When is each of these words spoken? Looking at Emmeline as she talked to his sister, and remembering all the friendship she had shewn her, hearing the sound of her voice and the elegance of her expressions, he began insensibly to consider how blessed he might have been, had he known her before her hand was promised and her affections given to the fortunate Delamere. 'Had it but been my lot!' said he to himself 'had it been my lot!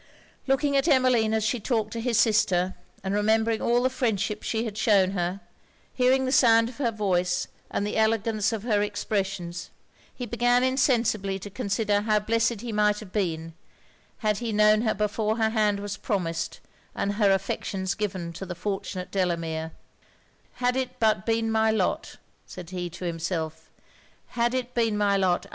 Looking 0.47 0.75
at 0.75 0.87
Emmeline 0.87 1.31
as 1.31 1.43
she 1.43 1.59
talked 1.59 1.93
to 1.93 2.01
his 2.01 2.17
sister, 2.19 2.73
and 3.03 3.13
remembering 3.13 3.61
all 3.61 3.83
the 3.83 3.89
friendship 3.91 4.41
she 4.41 4.65
had 4.65 4.75
shewn 4.75 5.11
her, 5.11 5.41
hearing 5.93 6.25
the 6.25 6.31
sound 6.31 6.69
of 6.69 6.77
her 6.77 6.89
voice 6.91 7.47
and 7.69 7.85
the 7.85 7.97
elegance 7.97 8.51
of 8.51 8.63
her 8.63 8.81
expressions, 8.81 9.69
he 10.11 10.25
began 10.25 10.63
insensibly 10.63 11.37
to 11.37 11.51
consider 11.51 12.01
how 12.01 12.17
blessed 12.17 12.61
he 12.61 12.71
might 12.71 12.99
have 12.99 13.11
been, 13.11 13.53
had 14.17 14.39
he 14.39 14.51
known 14.51 14.81
her 14.81 14.95
before 14.95 15.37
her 15.37 15.51
hand 15.51 15.79
was 15.79 15.97
promised 15.97 16.61
and 16.95 17.13
her 17.13 17.29
affections 17.31 17.93
given 17.93 18.33
to 18.33 18.43
the 18.47 18.55
fortunate 18.55 19.11
Delamere. 19.11 19.71
'Had 20.53 20.75
it 20.75 20.99
but 20.99 21.27
been 21.27 21.51
my 21.51 21.69
lot!' 21.69 22.15
said 22.47 22.71
he 22.71 22.89
to 22.89 23.05
himself 23.05 23.69
'had 24.29 24.55
it 24.55 24.73
been 24.73 24.97
my 24.97 25.15
lot! 25.15 25.45